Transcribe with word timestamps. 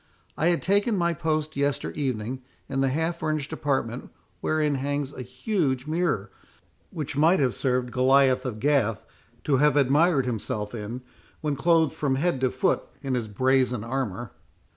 I 0.35 0.47
had 0.47 0.63
taken 0.63 0.97
my 0.97 1.13
post 1.13 1.55
yester 1.55 1.91
evening 1.91 2.41
in 2.67 2.81
the 2.81 2.89
half 2.89 3.19
furnished 3.19 3.53
apartment, 3.53 4.09
wherein 4.39 4.73
hangs 4.73 5.13
a 5.13 5.21
huge 5.21 5.85
mirror, 5.85 6.31
which 6.89 7.15
might 7.15 7.39
have 7.39 7.53
served 7.53 7.91
Goliath 7.91 8.43
of 8.43 8.59
Gath 8.59 9.05
to 9.43 9.57
have 9.57 9.77
admired 9.77 10.25
himself 10.25 10.73
in, 10.73 11.01
when 11.41 11.55
clothed 11.55 11.93
from 11.93 12.15
head 12.15 12.41
to 12.41 12.49
foot 12.49 12.81
in 13.03 13.13
his 13.13 13.27
brazen 13.27 13.83
armour. 13.83 14.31